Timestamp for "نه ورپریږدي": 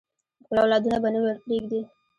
1.13-1.81